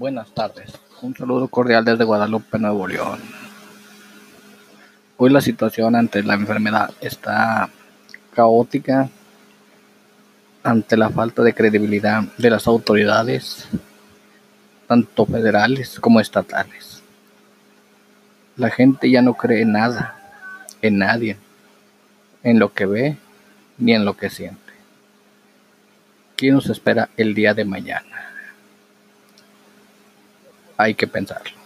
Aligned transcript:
Buenas 0.00 0.32
tardes, 0.32 0.72
un 1.02 1.14
saludo 1.14 1.48
cordial 1.48 1.84
desde 1.84 2.04
Guadalupe, 2.04 2.58
Nuevo 2.58 2.88
León. 2.88 3.20
Hoy 5.18 5.28
la 5.28 5.42
situación 5.42 5.94
ante 5.94 6.22
la 6.22 6.32
enfermedad 6.32 6.90
está 7.02 7.68
caótica 8.34 9.10
ante 10.62 10.96
la 10.96 11.10
falta 11.10 11.42
de 11.42 11.52
credibilidad 11.52 12.22
de 12.38 12.48
las 12.48 12.66
autoridades, 12.66 13.68
tanto 14.88 15.26
federales 15.26 16.00
como 16.00 16.18
estatales. 16.18 17.02
La 18.56 18.70
gente 18.70 19.10
ya 19.10 19.20
no 19.20 19.34
cree 19.34 19.60
en 19.60 19.72
nada, 19.72 20.16
en 20.80 20.96
nadie, 20.96 21.36
en 22.42 22.58
lo 22.58 22.72
que 22.72 22.86
ve 22.86 23.16
ni 23.76 23.92
en 23.92 24.06
lo 24.06 24.16
que 24.16 24.30
siente. 24.30 24.72
¿Qué 26.36 26.52
nos 26.52 26.70
espera 26.70 27.10
el 27.18 27.34
día 27.34 27.52
de 27.52 27.66
mañana? 27.66 28.30
Hay 30.80 30.94
que 30.94 31.06
pensarlo. 31.06 31.59